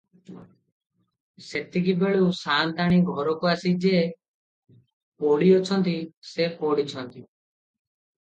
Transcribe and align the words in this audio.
ସେତିକିବେଳୁ 1.47 2.29
ସାଆନ୍ତାଣୀ 2.37 2.97
ଘରକୁ 3.09 3.51
ଆସି 3.51 3.75
ଯେ 3.85 3.93
ପଡିଅଛନ୍ତି, 5.27 5.95
ସେ 6.31 6.49
ପଡ଼ିଛନ୍ତି। 6.65 7.23